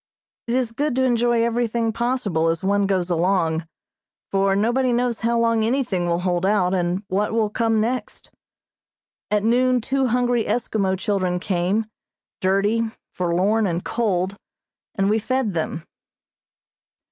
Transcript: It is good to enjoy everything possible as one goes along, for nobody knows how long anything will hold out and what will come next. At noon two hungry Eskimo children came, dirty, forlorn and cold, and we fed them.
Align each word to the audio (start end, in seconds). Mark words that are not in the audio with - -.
It 0.47 0.55
is 0.55 0.71
good 0.71 0.95
to 0.95 1.03
enjoy 1.03 1.43
everything 1.43 1.91
possible 1.93 2.49
as 2.49 2.63
one 2.63 2.87
goes 2.87 3.11
along, 3.11 3.67
for 4.31 4.55
nobody 4.55 4.91
knows 4.91 5.19
how 5.21 5.37
long 5.39 5.63
anything 5.63 6.07
will 6.07 6.21
hold 6.21 6.43
out 6.43 6.73
and 6.73 7.03
what 7.07 7.33
will 7.33 7.51
come 7.51 7.79
next. 7.79 8.31
At 9.29 9.43
noon 9.43 9.79
two 9.79 10.07
hungry 10.07 10.45
Eskimo 10.45 10.97
children 10.97 11.39
came, 11.39 11.85
dirty, 12.39 12.81
forlorn 13.13 13.67
and 13.67 13.85
cold, 13.85 14.37
and 14.95 15.07
we 15.07 15.19
fed 15.19 15.53
them. 15.53 15.83